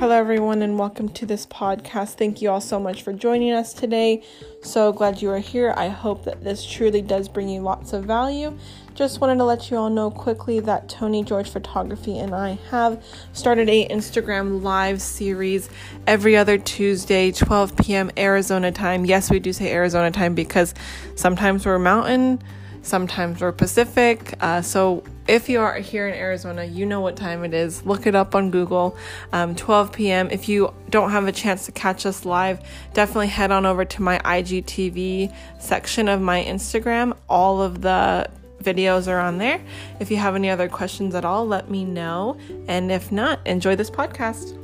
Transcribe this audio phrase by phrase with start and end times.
[0.00, 2.14] Hello, everyone, and welcome to this podcast.
[2.14, 4.22] Thank you all so much for joining us today.
[4.62, 5.74] So glad you are here.
[5.76, 8.56] I hope that this truly does bring you lots of value.
[8.94, 13.04] Just wanted to let you all know quickly that Tony George Photography and I have
[13.34, 15.68] started a Instagram live series
[16.06, 18.10] every other Tuesday, 12 p.m.
[18.16, 19.04] Arizona time.
[19.04, 20.72] Yes, we do say Arizona time because
[21.14, 22.42] sometimes we're mountain
[22.82, 24.34] sometimes we're Pacific.
[24.40, 27.86] Uh, so if you are here in Arizona, you know what time it is.
[27.86, 28.96] Look it up on Google,
[29.32, 30.28] um, 12 p.m.
[30.28, 32.60] If you don't have a chance to catch us live,
[32.94, 37.16] definitely head on over to my IGTV section of my Instagram.
[37.28, 38.28] All of the
[38.60, 39.62] videos are on there.
[40.00, 42.36] If you have any other questions at all, let me know.
[42.66, 44.56] And if not, enjoy this podcast.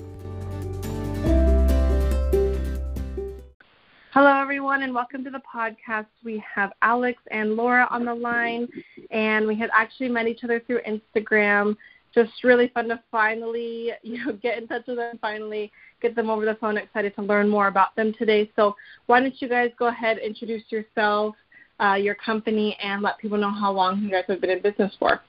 [4.17, 6.07] Hello, everyone, and welcome to the podcast.
[6.25, 8.67] We have Alex and Laura on the line,
[9.11, 11.77] and we had actually met each other through Instagram.
[12.15, 15.19] Just really fun to finally, you know, get in touch with them.
[15.21, 16.79] Finally, get them over the phone.
[16.79, 18.51] Excited to learn more about them today.
[18.57, 21.35] So, why don't you guys go ahead, introduce yourself,
[21.79, 24.95] uh, your company, and let people know how long you guys have been in business
[24.99, 25.21] for.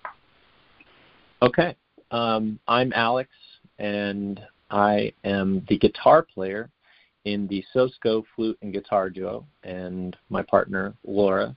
[1.41, 1.75] Okay,
[2.11, 3.31] um, I'm Alex,
[3.79, 4.39] and
[4.71, 6.69] I am the guitar player
[7.27, 11.55] in the SoSco flute and guitar duo, and my partner Laura,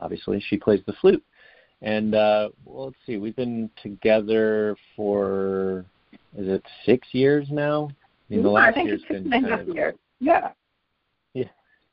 [0.00, 1.22] obviously she plays the flute.
[1.82, 5.84] And uh, well, let's see, we've been together for
[6.36, 7.90] is it six years now?
[8.30, 9.94] I mean, the last year's it's been kind of years.
[10.18, 10.52] Yeah.
[11.34, 11.44] Yeah.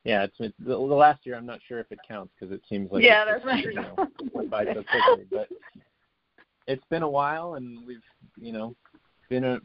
[0.05, 1.35] Yeah, it's the, the last year.
[1.35, 3.63] I'm not sure if it counts because it seems like yeah, that's right.
[3.63, 3.95] You know,
[4.49, 5.47] by so quickly, but
[6.67, 8.03] it's been a while, and we've
[8.37, 8.75] you know
[9.29, 9.59] been a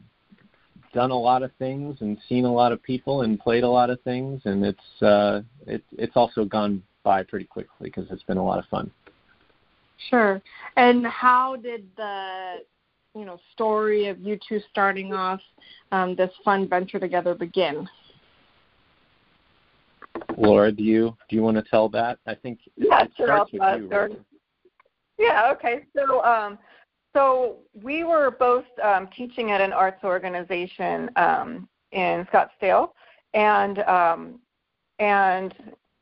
[0.93, 3.89] done a lot of things and seen a lot of people and played a lot
[3.89, 8.37] of things, and it's uh, it, it's also gone by pretty quickly because it's been
[8.37, 8.91] a lot of fun.
[10.09, 10.41] Sure.
[10.77, 12.57] And how did the
[13.15, 15.41] you know story of you two starting off
[15.91, 17.87] um, this fun venture together begin?
[20.37, 22.19] Laura, do you do you want to tell that?
[22.25, 23.31] I think yeah, it sure.
[23.31, 24.11] I'll you, right?
[25.17, 25.51] Yeah.
[25.53, 25.85] Okay.
[25.95, 26.57] So um,
[27.13, 32.91] so we were both um, teaching at an arts organization um, in Scottsdale,
[33.33, 34.39] and um,
[34.99, 35.53] and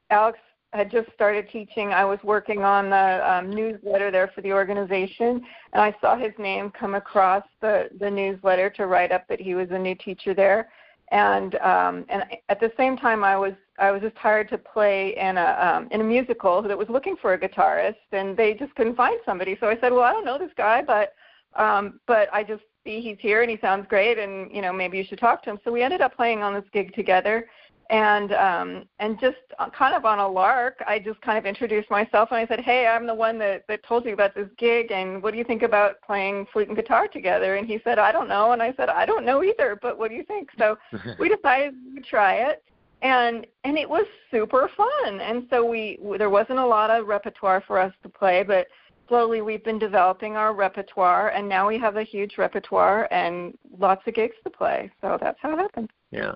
[0.09, 0.40] Alex
[0.73, 1.94] had just started teaching.
[1.94, 5.41] I was working on the um, newsletter there for the organization,
[5.73, 9.56] and I saw his name come across the the newsletter to write up that he
[9.56, 10.69] was a new teacher there.
[11.12, 15.16] And um, and at the same time, I was I was just hired to play
[15.18, 18.75] in a um, in a musical that was looking for a guitarist, and they just
[18.75, 19.56] couldn't find somebody.
[19.59, 21.13] So I said, well, I don't know this guy, but
[21.56, 24.97] um, but I just see he's here and he sounds great, and you know maybe
[24.97, 25.59] you should talk to him.
[25.63, 27.47] So we ended up playing on this gig together,
[27.90, 29.38] and um, and just
[29.78, 32.88] kind of on a lark, I just kind of introduced myself and I said, hey,
[32.88, 35.64] I'm the one that that told you about this gig, and what do you think
[35.64, 37.56] about playing flute and guitar together?
[37.56, 40.09] And he said, I don't know, and I said, I don't know either, but what
[40.09, 40.50] do you think?
[40.58, 40.78] So
[41.20, 42.64] we decided to try it.
[43.02, 45.22] And and it was super fun.
[45.22, 48.68] And so we there wasn't a lot of repertoire for us to play but
[49.08, 54.02] slowly we've been developing our repertoire and now we have a huge repertoire and lots
[54.06, 54.92] of gigs to play.
[55.00, 55.90] So that's how it happened.
[56.12, 56.34] Yeah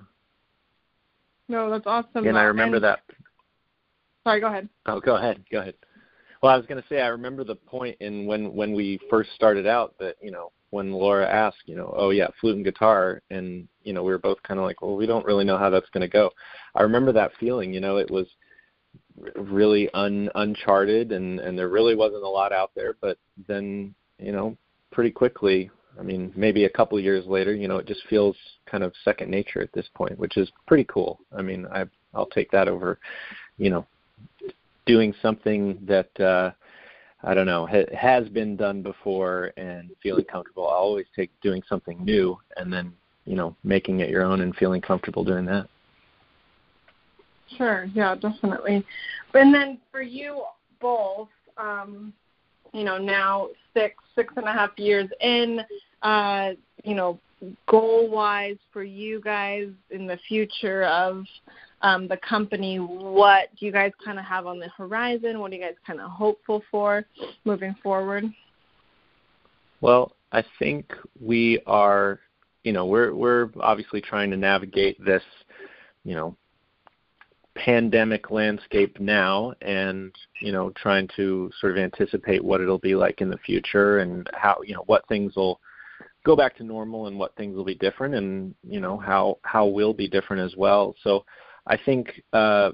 [1.48, 3.00] no that's awesome and i uh, remember and, that
[4.24, 5.76] sorry go ahead oh go ahead go ahead
[6.42, 9.30] well i was going to say i remember the point in when when we first
[9.36, 13.22] started out that you know when Laura asked, you know, oh yeah, flute and guitar,
[13.30, 15.70] and you know, we were both kind of like, well, we don't really know how
[15.70, 16.32] that's going to go.
[16.76, 17.74] I remember that feeling.
[17.74, 18.26] You know, it was
[19.36, 22.96] really un uncharted, and and there really wasn't a lot out there.
[23.02, 24.58] But then, you know,
[24.92, 25.70] pretty quickly,
[26.00, 28.36] I mean, maybe a couple years later, you know, it just feels
[28.66, 31.20] kind of second nature at this point, which is pretty cool.
[31.36, 33.00] I mean, I I'll take that over,
[33.58, 33.86] you know,
[34.86, 36.20] doing something that.
[36.20, 36.52] uh
[37.24, 40.68] I don't know, ha- has been done before and feeling comfortable.
[40.68, 42.94] I always take doing something new and then,
[43.26, 45.68] you know, making it your own and feeling comfortable doing that.
[47.58, 48.84] Sure, yeah, definitely.
[49.34, 50.44] And then for you
[50.80, 52.14] both, um,
[52.74, 55.62] you know, now six, six and a half years in,
[56.02, 56.52] uh,
[56.84, 57.20] you know,
[57.68, 61.26] goal wise for you guys in the future of
[61.82, 65.40] um, the company, what do you guys kind of have on the horizon?
[65.40, 67.06] What are you guys kind of hopeful for
[67.44, 68.26] moving forward?
[69.82, 72.20] Well, I think we are,
[72.64, 75.24] you know, we're we're obviously trying to navigate this,
[76.04, 76.36] you know,
[77.56, 83.20] pandemic landscape now and you know trying to sort of anticipate what it'll be like
[83.20, 85.60] in the future and how you know what things will
[86.24, 89.66] go back to normal and what things will be different and you know how how
[89.66, 91.26] we'll be different as well so
[91.68, 92.72] I think uh,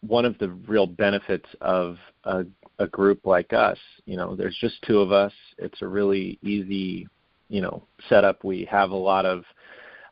[0.00, 2.44] one of the real benefits of a,
[2.78, 5.32] a group like us, you know, there's just two of us.
[5.58, 7.08] It's a really easy,
[7.48, 8.44] you know, setup.
[8.44, 9.44] We have a lot of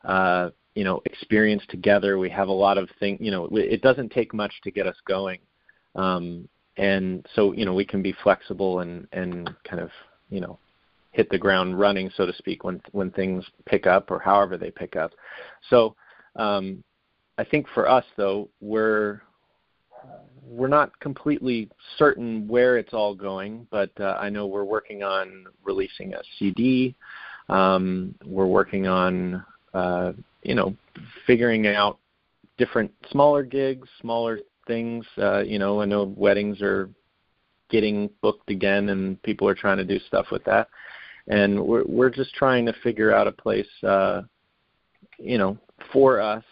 [0.03, 2.19] uh, you know experience together.
[2.19, 3.17] We have a lot of things.
[3.19, 5.39] You know, it doesn't take much to get us going,
[5.95, 6.47] um,
[6.77, 9.89] and so you know we can be flexible and and kind of
[10.29, 10.59] you know
[11.11, 14.69] hit the ground running, so to speak, when when things pick up or however they
[14.69, 15.13] pick up.
[15.71, 15.95] So
[16.35, 16.83] um,
[17.39, 19.23] I think for us though, we're
[20.47, 25.45] we're not completely certain where it's all going, but uh, I know we're working on
[25.63, 26.93] releasing a CD.
[27.49, 30.75] Um, we're working on uh, you know
[31.25, 31.99] figuring out
[32.57, 35.05] different smaller gigs, smaller things.
[35.17, 36.89] Uh, you know, I know weddings are
[37.69, 40.69] getting booked again, and people are trying to do stuff with that
[41.27, 44.21] and we're we're just trying to figure out a place, uh,
[45.17, 45.57] you know,
[45.91, 46.43] for us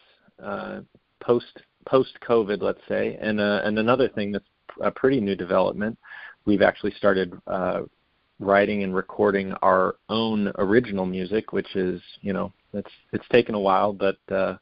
[0.44, 0.82] uh,
[1.22, 3.18] post post COVID, let's say.
[3.22, 4.46] And uh, and another thing that's
[4.82, 5.98] a pretty new development,
[6.46, 7.82] we've actually started uh,
[8.40, 13.60] writing and recording our own original music, which is you know it's it's taken a
[13.60, 14.56] while, but uh,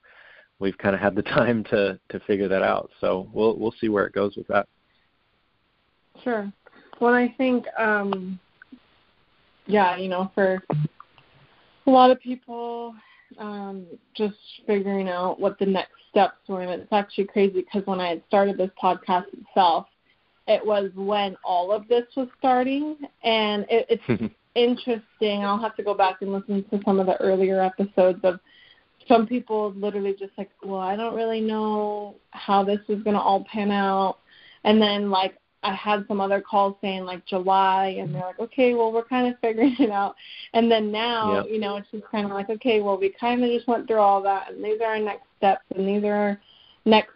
[0.60, 2.90] we've kind of had the time to to figure that out.
[3.02, 4.68] So we'll we'll see where it goes with that.
[6.24, 6.52] Sure.
[7.00, 8.40] Well, I think um,
[9.66, 10.62] yeah, you know, for
[11.88, 12.96] a lot of people,
[13.38, 13.86] um,
[14.16, 14.36] just
[14.68, 16.62] figuring out what the next steps were.
[16.62, 19.88] And it's actually crazy because when I had started this podcast itself,
[20.48, 25.44] it was when all of this was starting, and it, it's interesting.
[25.44, 28.40] I'll have to go back and listen to some of the earlier episodes of
[29.08, 33.22] some people literally just like, well, I don't really know how this is going to
[33.22, 34.20] all pan out.
[34.64, 38.74] And then like I had some other calls saying like July, and they're like, okay,
[38.74, 40.16] well, we're kind of figuring it out.
[40.54, 41.46] And then now, yep.
[41.50, 44.00] you know, it's just kind of like, okay, well, we kind of just went through
[44.00, 46.42] all that, and these are our next steps, and these are our
[46.86, 47.14] next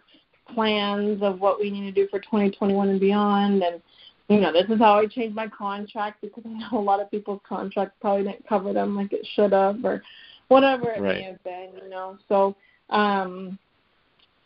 [0.54, 3.62] plans of what we need to do for 2021 and beyond.
[3.62, 3.82] And
[4.28, 7.10] you know, this is how I changed my contract because I know a lot of
[7.10, 10.02] people's contracts probably didn't cover them like it should have, or
[10.48, 11.16] whatever it right.
[11.16, 11.70] may have been.
[11.82, 12.56] You know, so
[12.90, 13.58] um,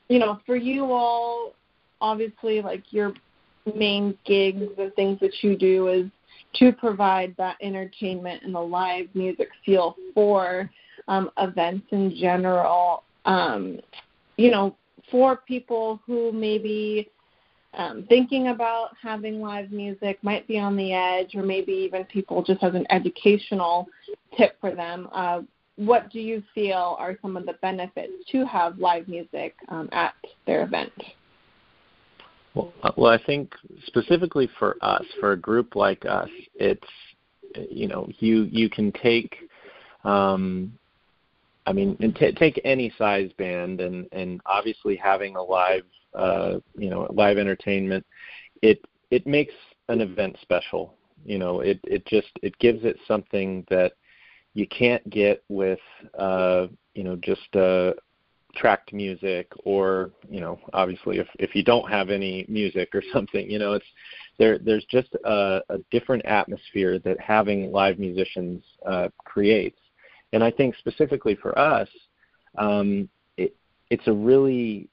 [0.08, 1.54] you know, for you all,
[2.00, 3.14] obviously, like you're
[3.76, 6.10] main gigs or things that you do is
[6.54, 10.70] to provide that entertainment and the live music feel for
[11.08, 13.04] um, events in general.
[13.25, 13.81] Um,
[14.37, 14.76] you know,
[15.12, 17.09] for people who maybe
[17.75, 22.43] um, thinking about having live music might be on the edge, or maybe even people
[22.43, 23.87] just as an educational
[24.37, 25.09] tip for them.
[25.12, 25.43] Uh,
[25.76, 30.14] what do you feel are some of the benefits to have live music um, at
[30.47, 30.93] their event?
[32.55, 33.55] Well, uh, well, I think
[33.87, 36.87] specifically for us, for a group like us, it's
[37.70, 39.35] you know you you can take,
[40.05, 40.73] um,
[41.67, 46.91] I mean, t- take any size band, and and obviously having a live uh, you
[46.91, 48.05] know live entertainment,
[48.62, 49.55] it it makes
[49.88, 50.94] an event special.
[51.25, 53.93] You know, it it just it gives it something that
[54.55, 55.79] you can't get with
[56.19, 57.94] uh, you know just a
[58.55, 63.50] tracked music or you know obviously if if you don't have any music or something
[63.50, 63.87] you know it's
[64.38, 69.79] there there's just a, a different atmosphere that having live musicians uh, creates
[70.32, 71.88] and i think specifically for us
[72.58, 73.08] um,
[73.38, 73.56] it,
[73.90, 74.88] it's a really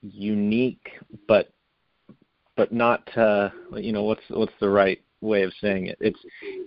[0.00, 0.88] unique
[1.28, 1.52] but
[2.56, 6.18] but not uh, you know what's what's the right way of saying it it's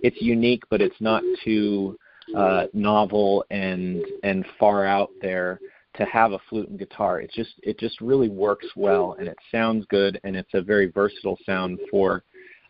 [0.02, 1.96] it's unique but it's not too
[2.36, 5.60] uh, novel and and far out there
[5.96, 7.20] to have a flute and guitar.
[7.20, 10.90] It just it just really works well and it sounds good and it's a very
[10.90, 12.22] versatile sound for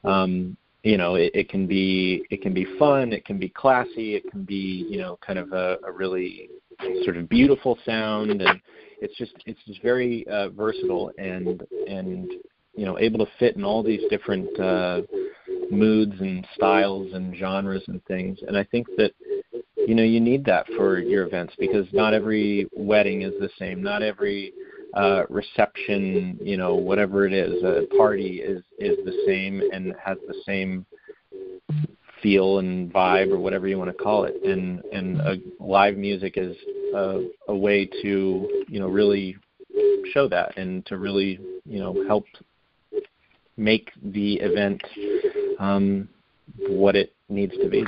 [0.04, 4.14] um, you know it, it can be it can be fun, it can be classy,
[4.14, 6.49] it can be you know kind of a, a really
[7.05, 8.61] sort of beautiful sound and
[9.00, 12.31] it's just it's just very uh, versatile and and
[12.75, 15.00] you know able to fit in all these different uh,
[15.71, 18.38] moods and styles and genres and things.
[18.47, 19.12] And I think that
[19.76, 23.83] you know you need that for your events because not every wedding is the same
[23.83, 24.52] not every
[24.95, 30.16] uh reception you know whatever it is a party is is the same and has
[30.26, 30.87] the same
[32.23, 36.35] feel and vibe or whatever you want to call it and and uh, live music
[36.37, 36.57] is
[36.95, 39.37] a, a way to you know really
[40.12, 42.25] show that and to really you know help
[43.57, 44.81] make the event
[45.59, 46.09] um
[46.69, 47.85] what it needs to be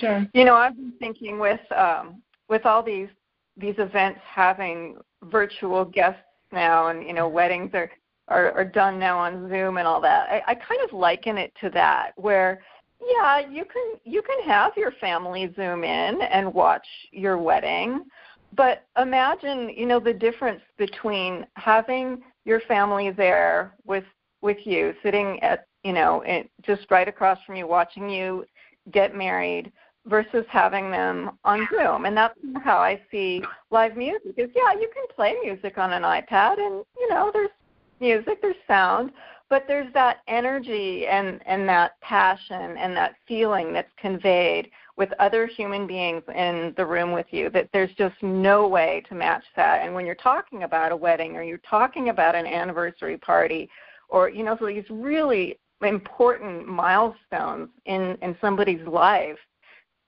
[0.00, 0.26] Sure.
[0.34, 3.08] You know, I've been thinking with um, with all these
[3.56, 4.96] these events having
[5.30, 6.20] virtual guests
[6.52, 7.90] now, and you know, weddings are
[8.28, 10.28] are, are done now on Zoom and all that.
[10.28, 12.60] I, I kind of liken it to that, where
[13.00, 18.04] yeah, you can you can have your family Zoom in and watch your wedding,
[18.56, 24.04] but imagine you know the difference between having your family there with
[24.40, 28.44] with you, sitting at you know it, just right across from you, watching you
[28.92, 29.72] get married
[30.06, 32.04] versus having them on Zoom.
[32.04, 36.02] And that's how I see live music is yeah, you can play music on an
[36.02, 37.50] iPad and you know, there's
[38.00, 39.12] music, there's sound,
[39.48, 45.46] but there's that energy and, and that passion and that feeling that's conveyed with other
[45.46, 49.82] human beings in the room with you that there's just no way to match that.
[49.84, 53.68] And when you're talking about a wedding or you're talking about an anniversary party
[54.08, 59.36] or you know, so these really important milestones in, in somebody's life,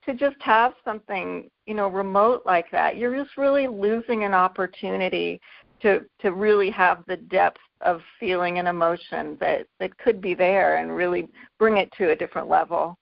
[0.09, 5.39] to just have something, you know, remote like that, you're just really losing an opportunity
[5.83, 10.79] to to really have the depth of feeling and emotion that that could be there
[10.79, 12.97] and really bring it to a different level.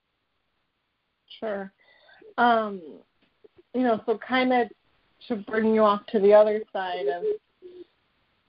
[1.38, 1.72] Sure.
[2.38, 2.82] Um,
[3.72, 4.68] you know, so kind of
[5.28, 7.22] to bring you off to the other side of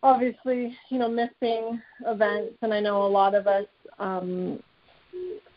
[0.02, 3.66] obviously, you know, missing events, and I know a lot of us,
[4.00, 4.62] um,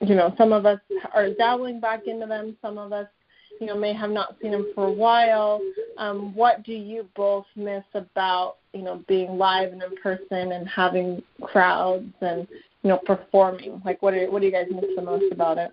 [0.00, 0.80] you know, some of us
[1.14, 2.56] are dabbling back into them.
[2.62, 3.06] Some of us,
[3.60, 5.60] you know, may have not seen them for a while.
[5.98, 10.66] Um, what do you both miss about, you know, being live and in person and
[10.66, 12.48] having crowds and,
[12.82, 13.82] you know, performing?
[13.84, 15.70] Like, what do what do you guys miss the most about it?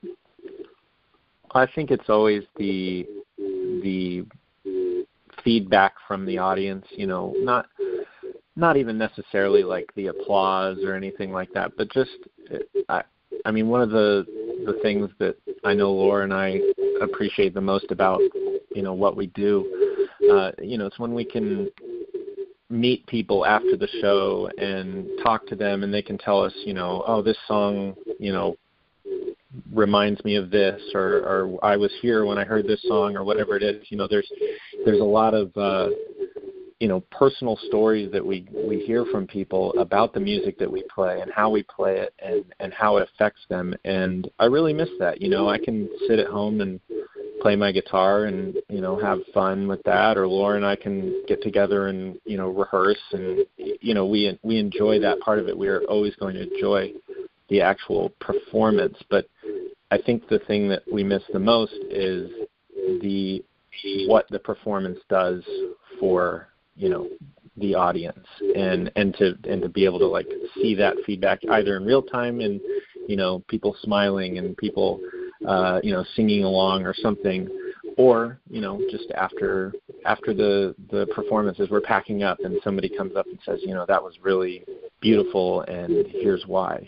[1.52, 4.26] I think it's always the the
[5.44, 6.86] feedback from the audience.
[6.92, 7.68] You know, not
[8.58, 12.12] not even necessarily like the applause or anything like that, but just
[12.90, 13.04] I
[13.48, 14.26] I mean one of the
[14.66, 16.60] the things that I know Laura and I
[17.02, 18.20] appreciate the most about
[18.76, 19.66] you know what we do
[20.32, 21.70] uh you know it's when we can
[22.70, 26.74] meet people after the show and talk to them and they can tell us you
[26.74, 28.58] know oh this song you know
[29.74, 33.24] reminds me of this or or I was here when I heard this song or
[33.24, 33.86] whatever it is.
[33.90, 34.30] You know there's
[34.86, 35.90] there's a lot of uh
[36.80, 40.84] you know personal stories that we we hear from people about the music that we
[40.94, 43.74] play and how we play it and and how it affects them.
[43.84, 46.80] And I really miss that you know I can sit at home and
[47.42, 51.24] play my guitar and you know have fun with that or Laura and I can
[51.28, 55.48] get together and you know rehearse and you know we we enjoy that part of
[55.48, 55.58] it.
[55.58, 56.94] We are always going to enjoy
[57.50, 58.98] the actual performance.
[59.10, 59.28] But
[59.90, 62.30] I think the thing that we miss the most is
[63.02, 63.44] the
[64.08, 65.44] what the performance does
[66.00, 67.08] for you know
[67.58, 71.78] the audience and and to and to be able to like see that feedback either
[71.78, 72.62] in real time and
[73.08, 75.00] you know people smiling and people
[75.48, 77.48] uh you know singing along or something
[77.98, 79.74] or you know just after
[80.06, 83.86] after the the performances we're packing up and somebody comes up and says you know
[83.88, 84.64] that was really
[85.02, 86.88] beautiful and here's why.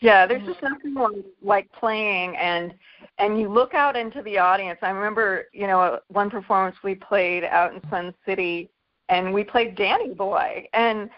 [0.00, 2.74] Yeah, there's just nothing like playing and
[3.18, 4.78] and you look out into the audience.
[4.82, 8.70] I remember, you know, one performance we played out in Sun City
[9.08, 11.10] and we played Danny Boy and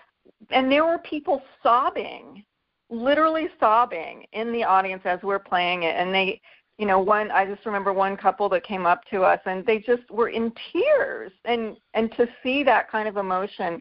[0.51, 2.45] and there were people sobbing,
[2.91, 5.97] literally sobbing in the audience as we're playing it.
[5.97, 6.41] And they
[6.79, 9.79] you know one i just remember one couple that came up to us and they
[9.79, 11.33] just were in tears.
[11.45, 13.81] And and to see that kind of emotion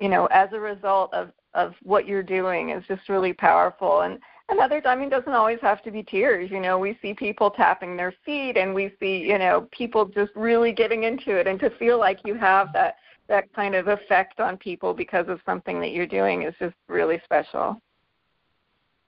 [0.00, 4.02] you know as a result of of what you're doing is just really powerful.
[4.02, 4.18] And
[4.50, 6.50] Another, I mean, doesn't always have to be tears.
[6.50, 10.32] You know, we see people tapping their feet, and we see, you know, people just
[10.34, 11.46] really getting into it.
[11.46, 12.96] And to feel like you have that
[13.28, 17.20] that kind of effect on people because of something that you're doing is just really
[17.24, 17.80] special.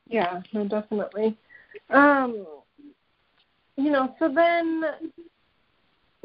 [0.09, 1.37] Yeah, no, definitely.
[1.91, 2.47] Um,
[3.77, 4.85] you know, so then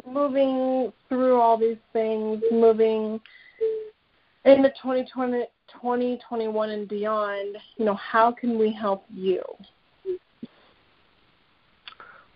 [0.05, 3.19] moving through all these things, moving
[4.47, 9.41] into 2020, 2021 and beyond, you know, how can we help you?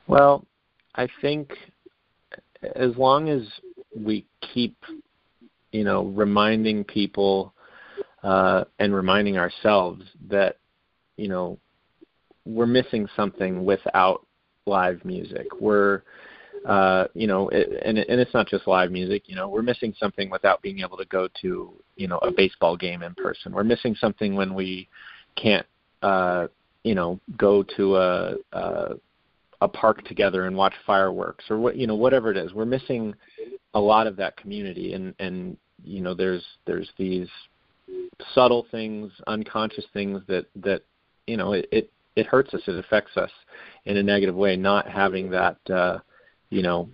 [0.07, 0.45] Well,
[0.95, 1.51] I think
[2.75, 3.43] as long as
[3.95, 4.75] we keep,
[5.71, 7.53] you know, reminding people
[8.23, 10.57] uh, and reminding ourselves that,
[11.17, 11.57] you know,
[12.45, 14.25] we're missing something without
[14.65, 15.47] live music.
[15.59, 16.01] We're
[16.65, 19.23] uh, you know, it, and and it's not just live music.
[19.25, 22.75] You know, we're missing something without being able to go to you know a baseball
[22.75, 23.51] game in person.
[23.51, 24.87] We're missing something when we
[25.35, 25.65] can't
[26.01, 26.47] uh,
[26.83, 28.93] you know go to a, a
[29.61, 32.53] a park together and watch fireworks or what you know whatever it is.
[32.53, 33.13] We're missing
[33.75, 37.27] a lot of that community, and and you know there's there's these
[38.33, 40.81] subtle things, unconscious things that that
[41.27, 42.61] you know it it, it hurts us.
[42.65, 43.31] It affects us
[43.85, 44.57] in a negative way.
[44.57, 45.57] Not having that.
[45.69, 45.99] Uh,
[46.49, 46.89] you know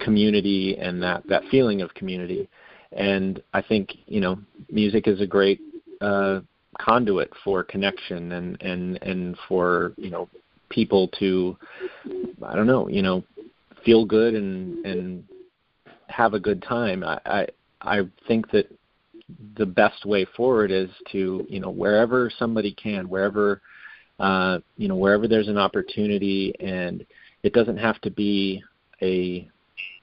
[0.00, 2.48] community and that that feeling of community
[2.94, 4.38] and i think you know
[4.70, 5.60] music is a great
[6.00, 6.40] uh
[6.78, 10.28] conduit for connection and and and for you know
[10.70, 11.56] people to
[12.44, 13.22] i don't know you know
[13.84, 15.24] feel good and and
[16.08, 17.04] have a good time.
[17.04, 17.46] I i,
[17.80, 18.70] I think that
[19.56, 23.62] the best way forward is to you know wherever somebody can wherever
[24.20, 27.04] uh you know wherever there's an opportunity and
[27.42, 28.62] it doesn't have to be
[29.02, 29.48] a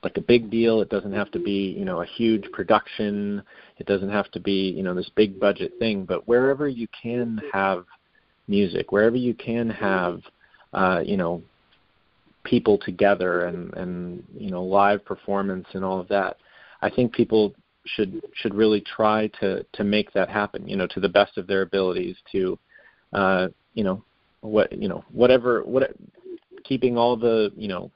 [0.04, 0.82] like a big deal.
[0.82, 3.44] It doesn't have to be, you know, a huge production.
[3.78, 6.06] It doesn't have to be, you know, this big budget thing.
[6.06, 7.86] But wherever you can have
[8.48, 10.22] music, wherever you can have,
[10.74, 11.42] uh, you know,
[12.44, 16.38] people together and and you know live performance and all of that,
[16.82, 17.54] I think people
[17.86, 20.68] should should really try to to make that happen.
[20.68, 22.16] You know, to the best of their abilities.
[22.32, 22.58] To,
[23.14, 24.04] uh, you know,
[24.42, 25.96] what you know, whatever what
[26.64, 27.92] keeping all the you know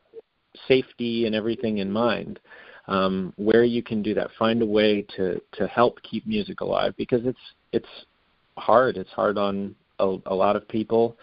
[0.68, 2.40] safety and everything in mind.
[2.88, 6.94] Um, where you can do that, find a way to to help keep music alive
[6.98, 7.40] because it's
[7.72, 7.88] it's
[8.58, 8.98] hard.
[8.98, 11.18] It's hard on a, a lot of people,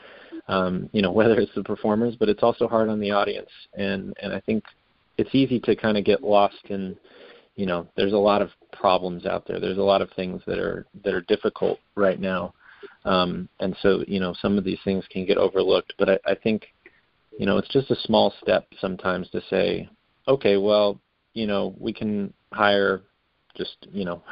[0.48, 3.50] um, you know, whether it's the performers, but it's also hard on the audience.
[3.74, 4.64] And and I think
[5.18, 6.96] it's easy to kind of get lost in,
[7.56, 9.60] you know, there's a lot of problems out there.
[9.60, 12.54] There's a lot of things that are that are difficult right now,
[13.04, 15.94] um, and so you know some of these things can get overlooked.
[15.98, 16.71] But I, I think
[17.38, 19.88] you know, it's just a small step sometimes to say,
[20.28, 21.00] okay, well,
[21.34, 23.02] you know, we can hire
[23.56, 24.22] just, you know,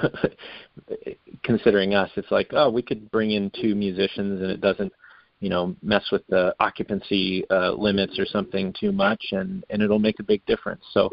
[1.42, 4.92] considering us, it's like, oh, we could bring in two musicians and it doesn't,
[5.40, 9.99] you know, mess with the occupancy uh, limits or something too much, and and it'll
[9.99, 10.83] make a big difference.
[10.92, 11.09] So,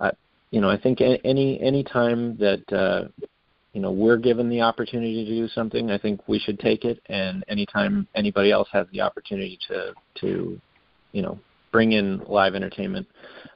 [0.00, 0.10] uh,
[0.50, 3.08] you know, I think any any time that uh,
[3.72, 7.00] you know we're given the opportunity to do something, I think we should take it.
[7.06, 10.60] And anytime anybody else has the opportunity to to
[11.12, 11.38] you know
[11.72, 13.06] bring in live entertainment,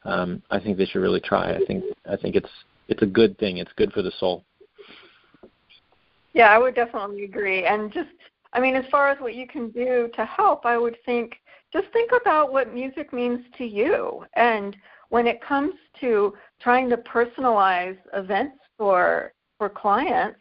[0.04, 1.52] um, I think they should really try.
[1.52, 2.50] I think I think it's
[2.88, 3.58] it's a good thing.
[3.58, 4.44] It's good for the soul.
[6.32, 7.64] Yeah, I would definitely agree.
[7.64, 8.10] And just
[8.52, 11.36] I mean, as far as what you can do to help, I would think
[11.72, 14.24] just think about what music means to you.
[14.34, 14.76] And
[15.08, 20.38] when it comes to trying to personalize events for for clients,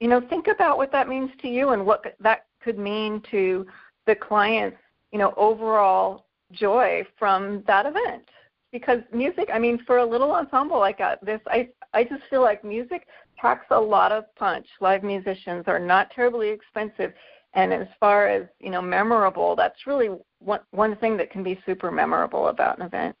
[0.00, 3.66] you know, think about what that means to you and what that could mean to
[4.06, 4.78] the client's
[5.12, 8.24] you know, overall joy from that event.
[8.72, 12.64] Because music, I mean, for a little ensemble like this, I I just feel like
[12.64, 13.06] music
[13.36, 14.66] packs a lot of punch.
[14.80, 17.12] Live musicians are not terribly expensive,
[17.54, 21.60] and as far as you know, memorable, that's really one one thing that can be
[21.66, 23.16] super memorable about an event.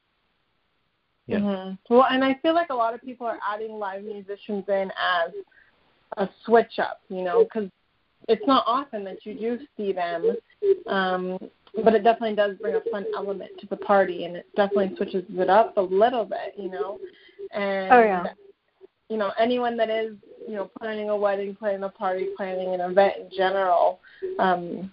[1.26, 1.38] Yeah.
[1.38, 1.94] Mm-hmm.
[1.94, 5.32] Well, and I feel like a lot of people are adding live musicians in as
[6.16, 7.70] a switch up, you know, because
[8.28, 10.36] it's not often that you do see them
[10.86, 11.38] um,
[11.84, 15.24] but it definitely does bring a fun element to the party, and it definitely switches
[15.28, 16.98] it up a little bit, you know.
[17.52, 18.24] And oh yeah.
[19.08, 20.14] You know, anyone that is,
[20.46, 23.98] you know, planning a wedding, planning a party, planning an event in general,
[24.38, 24.92] um,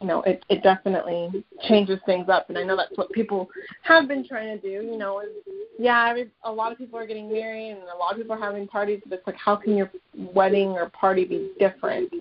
[0.00, 3.48] you know, it it definitely changes things up, and I know that's what people
[3.82, 4.86] have been trying to do.
[4.86, 5.28] You know, is
[5.78, 8.40] yeah, every, a lot of people are getting married, and a lot of people are
[8.40, 9.90] having parties, but it's like, how can your
[10.34, 12.12] wedding or party be different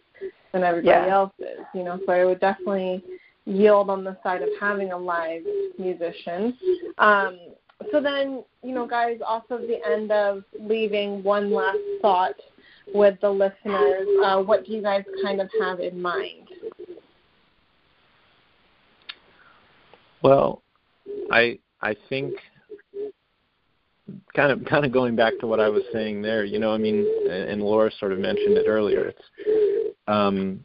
[0.53, 1.13] than everybody yeah.
[1.13, 1.65] else's?
[1.73, 3.03] You know, so I would definitely
[3.47, 5.41] yield on the side of having a live
[5.79, 6.57] musician.
[6.97, 7.39] Um,
[7.91, 12.35] so then, you know, guys, also the end of leaving one last thought
[12.93, 14.07] with the listeners.
[14.23, 16.49] Uh, what do you guys kind of have in mind?
[20.23, 20.61] Well,
[21.31, 22.33] I I think
[24.35, 26.43] kind of kind of going back to what I was saying there.
[26.43, 29.09] You know, I mean, and Laura sort of mentioned it earlier.
[29.09, 30.63] It's um,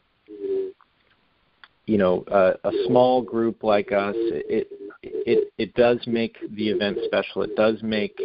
[1.87, 4.69] you know uh, a small group like us it
[5.03, 7.43] it it does make the event special.
[7.43, 8.21] It does make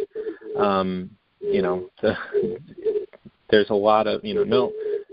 [0.58, 2.14] um you know the
[3.50, 4.72] there's a lot of you know no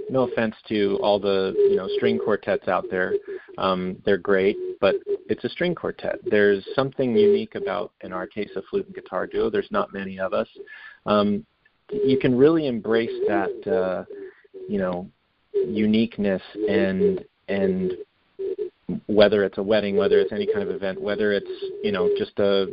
[0.10, 3.14] no offense to all the you know string quartets out there.
[3.58, 4.96] Um they're great but
[5.28, 6.20] it's a string quartet.
[6.26, 9.50] There's something unique about in our case a flute and guitar duo.
[9.50, 10.48] There's not many of us.
[11.06, 11.46] Um
[11.92, 14.06] you can really embrace that uh
[14.68, 15.10] you know
[15.54, 17.94] uniqueness and and
[19.08, 21.50] whether it's a wedding, whether it's any kind of event, whether it's
[21.84, 22.68] you know just a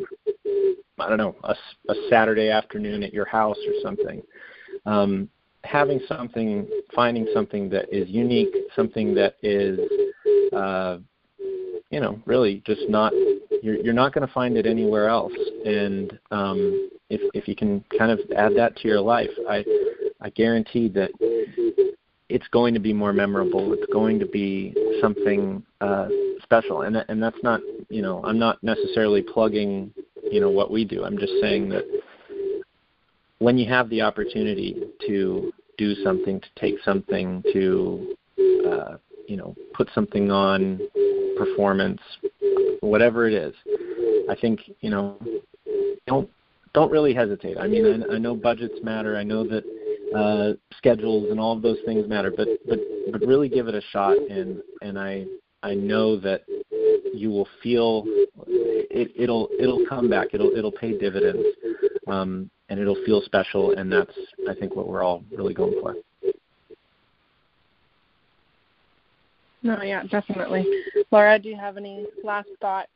[0.99, 1.55] I don't know a,
[1.89, 4.23] a Saturday afternoon at your house or something.
[4.87, 5.29] Um,
[5.65, 9.79] having something, finding something that is unique, something that is
[10.53, 10.99] uh,
[11.91, 13.13] you know really just not
[13.63, 15.33] you're you're not going to find it anywhere else.
[15.65, 19.65] And um, if if you can kind of add that to your life, I
[20.21, 21.11] I guarantee that
[22.33, 23.75] it's going to be more memorable.
[23.75, 26.09] It's going to be something uh,
[26.43, 29.93] special, and and that's not you know I'm not necessarily plugging
[30.31, 31.05] you know what we do.
[31.05, 31.85] I'm just saying that
[33.39, 38.17] when you have the opportunity to do something, to take something, to
[38.67, 38.97] uh,
[39.29, 40.81] you know put something on
[41.37, 42.01] performance,
[42.81, 43.55] whatever it is,
[44.31, 45.19] I think you know
[46.07, 46.31] don't
[46.73, 47.59] don't really hesitate.
[47.59, 49.19] I mean, I, I know budgets matter.
[49.19, 49.65] I know that
[50.15, 52.79] uh, schedules and all of those things matter, but but
[53.11, 55.27] but really give it a shot, and and I
[55.63, 56.43] I know that
[57.15, 58.05] you will feel
[58.47, 60.29] it, it'll it'll come back.
[60.33, 61.45] It'll it'll pay dividends,
[62.07, 63.73] um, and it'll feel special.
[63.73, 64.17] And that's
[64.49, 65.95] I think what we're all really going for.
[69.65, 70.67] No, yeah, definitely.
[71.13, 72.91] Laura, do you have any last thoughts?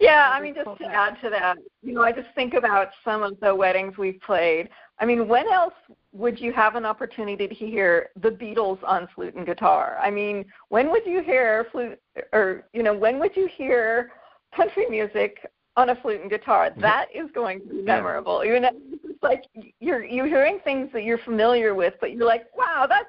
[0.00, 3.22] Yeah, I mean, just to add to that, you know, I just think about some
[3.22, 4.68] of the weddings we've played.
[5.00, 5.74] I mean, when else
[6.12, 9.98] would you have an opportunity to hear the Beatles on flute and guitar?
[10.02, 12.00] I mean, when would you hear flute,
[12.32, 14.10] or you know, when would you hear
[14.54, 16.70] country music on a flute and guitar?
[16.70, 16.80] Mm-hmm.
[16.80, 18.44] That is going to be memorable.
[18.44, 18.70] You know,
[19.04, 19.44] it's like
[19.78, 23.08] you're you're hearing things that you're familiar with, but you're like, wow, that's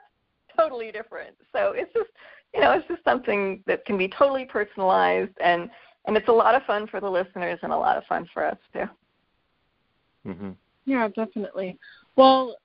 [0.56, 1.36] totally different.
[1.52, 2.10] So it's just,
[2.54, 5.70] you know, it's just something that can be totally personalized and
[6.06, 8.46] and it's a lot of fun for the listeners and a lot of fun for
[8.46, 8.86] us too.
[10.28, 10.52] Mm-hmm.
[10.90, 11.78] Yeah, definitely.
[12.16, 12.56] Well,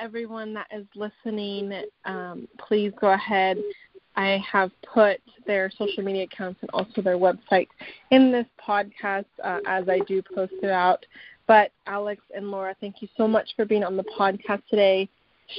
[0.00, 1.72] everyone that is listening,
[2.04, 3.56] um, please go ahead.
[4.16, 7.68] I have put their social media accounts and also their website
[8.10, 11.06] in this podcast uh, as I do post it out.
[11.46, 15.08] But Alex and Laura, thank you so much for being on the podcast today,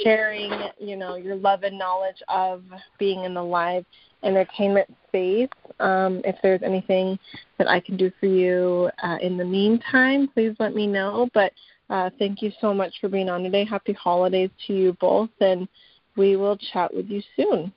[0.03, 2.63] sharing, you know, your love and knowledge of
[2.99, 3.85] being in the live
[4.23, 5.47] entertainment space.
[5.79, 7.17] Um, if there's anything
[7.57, 11.29] that I can do for you uh, in the meantime, please let me know.
[11.33, 11.53] But
[11.89, 13.65] uh, thank you so much for being on today.
[13.65, 15.67] Happy holidays to you both, and
[16.15, 17.73] we will chat with you soon.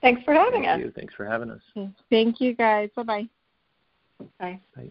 [0.00, 0.78] Thanks for having Thank us.
[0.78, 0.92] You.
[0.94, 1.60] Thanks for having us.
[2.10, 2.90] Thank you, guys.
[2.94, 3.28] Bye-bye.
[4.38, 4.60] Bye.
[4.76, 4.90] Bye.